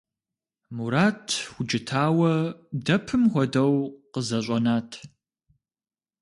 Мурат, 0.75 1.25
укӀытауэ, 1.59 2.33
дэпым 2.85 3.23
хуэдэу 3.31 3.73
къызэщӀэнат. 4.11 4.91